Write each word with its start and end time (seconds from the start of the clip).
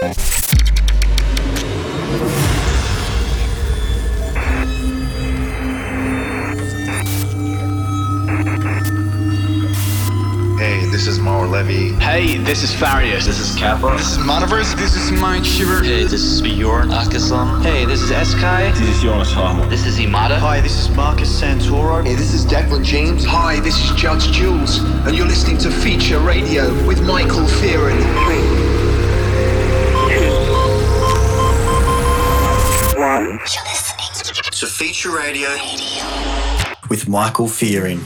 Hey, 0.00 0.10
this 10.86 11.08
is 11.08 11.18
Mauro 11.18 11.48
Levy. 11.48 11.94
Hey, 11.94 12.38
this 12.38 12.62
is 12.62 12.72
Farius. 12.72 13.26
This 13.26 13.40
is 13.40 13.56
Kappa. 13.56 13.96
This 13.96 14.12
is 14.12 14.18
Monoverse. 14.18 14.76
This 14.76 14.94
is 14.94 15.10
Mike 15.10 15.44
Shiver. 15.44 15.82
Hey, 15.82 16.04
this 16.04 16.12
is 16.12 16.40
Bjorn 16.42 16.90
Akesson. 16.90 17.64
Hey, 17.64 17.84
this 17.84 18.00
is 18.00 18.12
Eskai. 18.12 18.72
This 18.78 18.88
is 18.88 19.02
Jonas 19.02 19.32
Harmon. 19.32 19.68
This 19.68 19.84
is 19.84 19.98
Imada. 19.98 20.38
Hi, 20.38 20.60
this 20.60 20.78
is 20.78 20.88
Marcus 20.94 21.28
Santoro. 21.42 22.04
Hey, 22.06 22.14
this 22.14 22.32
is 22.32 22.46
Declan 22.46 22.84
James. 22.84 23.24
Hi, 23.24 23.58
this 23.58 23.76
is 23.82 23.90
Judge 24.00 24.30
Jules, 24.30 24.78
and 24.78 25.16
you're 25.16 25.26
listening 25.26 25.58
to 25.58 25.72
Feature 25.72 26.20
Radio 26.20 26.72
with 26.86 27.02
Michael 27.02 27.46
Fearon. 27.46 28.57
Feature 34.78 35.16
Radio 35.16 35.48
with 36.88 37.08
Michael 37.08 37.48
Fearing. 37.48 37.98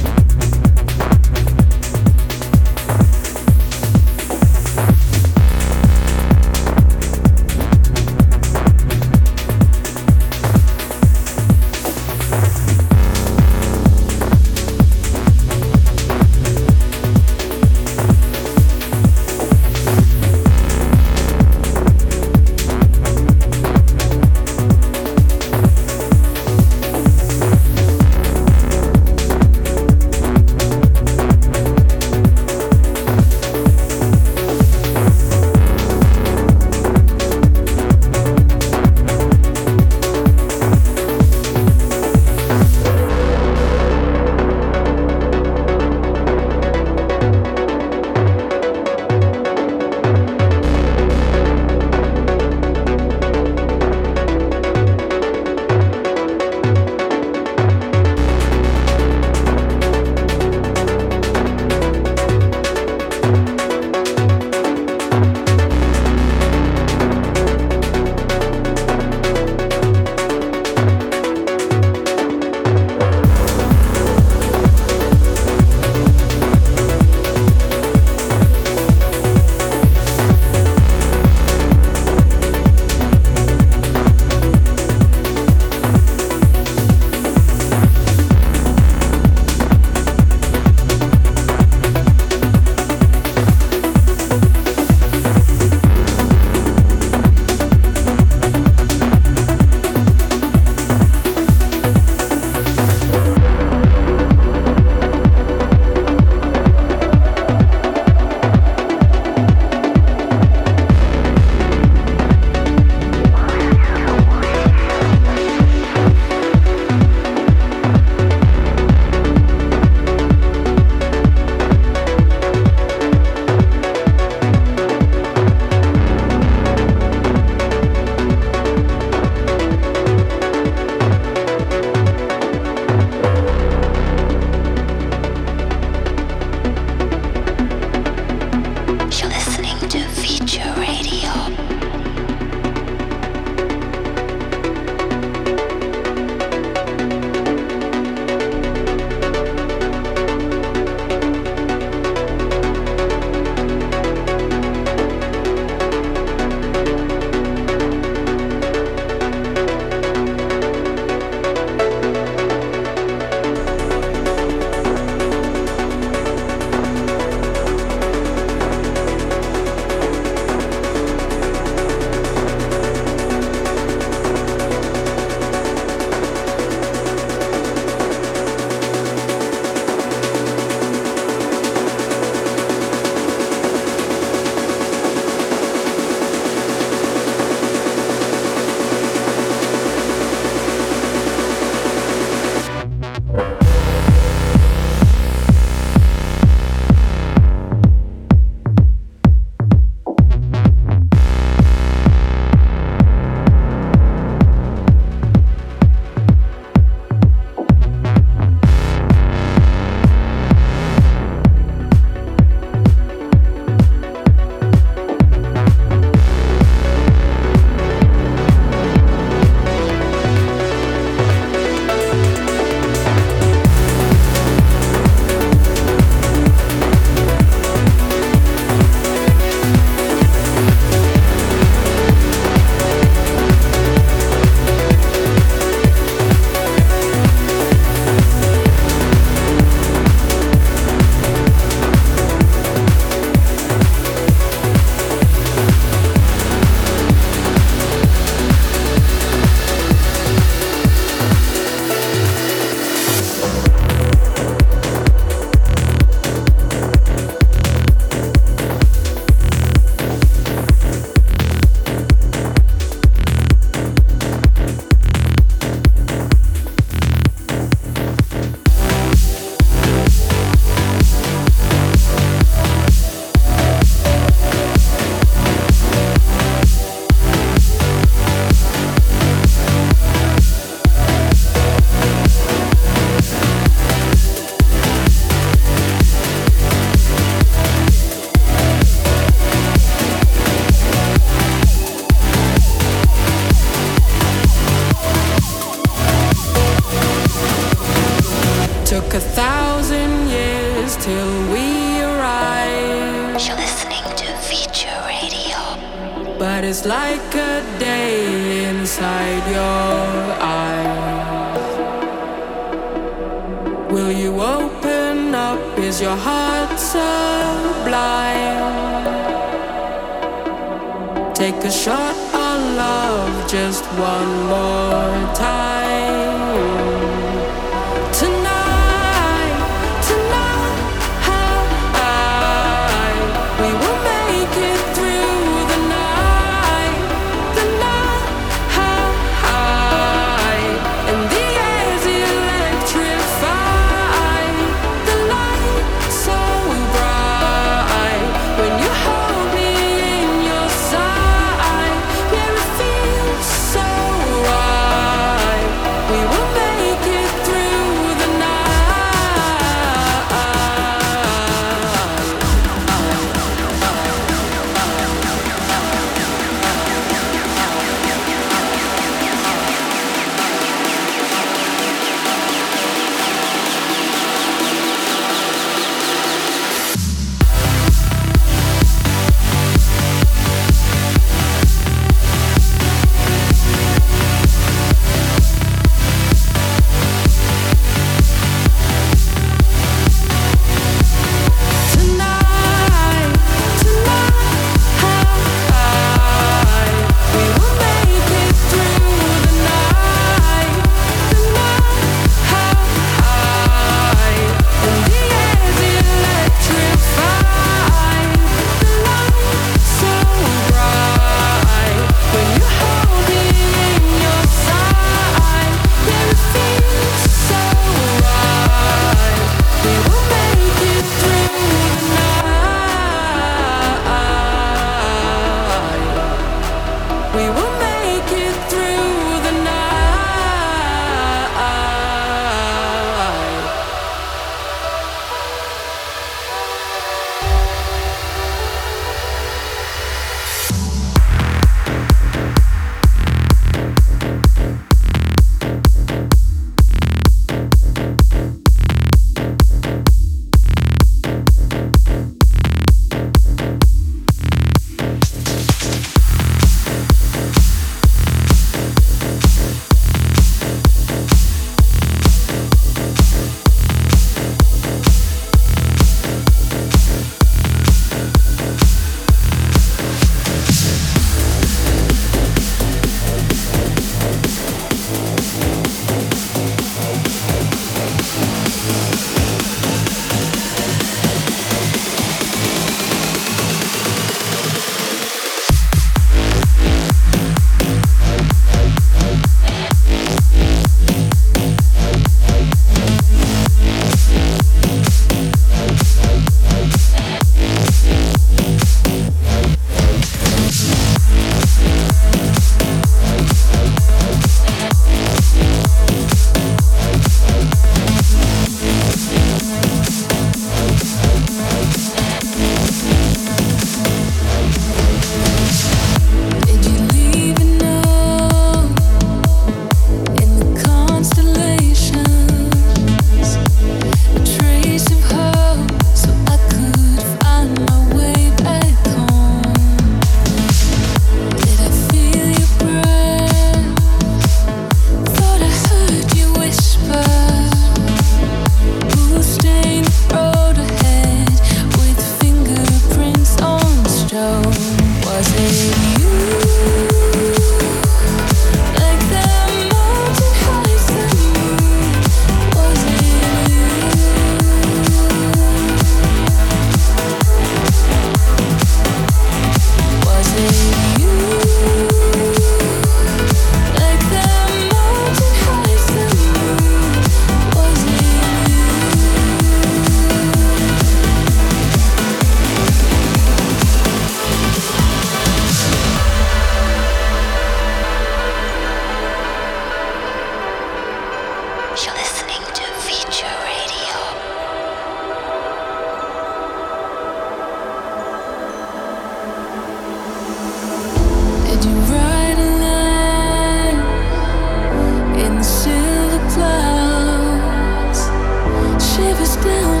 still 599.61 600.00